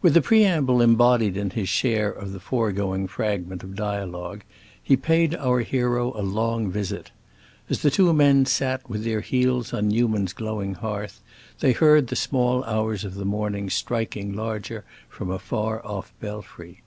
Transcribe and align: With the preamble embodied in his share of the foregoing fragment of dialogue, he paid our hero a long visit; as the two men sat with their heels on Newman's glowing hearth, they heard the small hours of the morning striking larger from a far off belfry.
With 0.00 0.14
the 0.14 0.22
preamble 0.22 0.80
embodied 0.80 1.36
in 1.36 1.50
his 1.50 1.68
share 1.68 2.10
of 2.10 2.32
the 2.32 2.40
foregoing 2.40 3.06
fragment 3.06 3.62
of 3.62 3.76
dialogue, 3.76 4.40
he 4.82 4.96
paid 4.96 5.34
our 5.34 5.60
hero 5.60 6.18
a 6.18 6.22
long 6.22 6.70
visit; 6.70 7.10
as 7.68 7.82
the 7.82 7.90
two 7.90 8.14
men 8.14 8.46
sat 8.46 8.88
with 8.88 9.04
their 9.04 9.20
heels 9.20 9.74
on 9.74 9.88
Newman's 9.88 10.32
glowing 10.32 10.72
hearth, 10.76 11.20
they 11.60 11.72
heard 11.72 12.06
the 12.06 12.16
small 12.16 12.64
hours 12.64 13.04
of 13.04 13.16
the 13.16 13.26
morning 13.26 13.68
striking 13.68 14.32
larger 14.34 14.86
from 15.06 15.30
a 15.30 15.38
far 15.38 15.84
off 15.84 16.14
belfry. 16.18 16.82